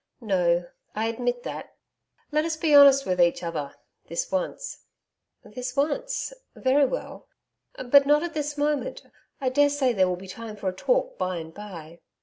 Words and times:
'No, 0.19 0.67
I 0.95 1.05
admit 1.05 1.43
that. 1.43 1.75
Let 2.31 2.43
us 2.43 2.55
be 2.57 2.73
honest 2.73 3.05
with 3.05 3.21
each 3.21 3.43
other 3.43 3.75
this 4.07 4.31
once.' 4.31 4.83
'This 5.43 5.75
once 5.75 6.33
very 6.55 6.85
well 6.87 7.27
but 7.75 8.07
not 8.07 8.23
at 8.23 8.33
this 8.33 8.57
moment. 8.57 9.03
I 9.39 9.49
daresay 9.49 9.93
there 9.93 10.07
will 10.09 10.15
be 10.15 10.27
time 10.27 10.55
for 10.55 10.69
a 10.69 10.73
talk 10.73 11.19
by 11.19 11.35
and 11.37 11.53
by.' 11.53 11.99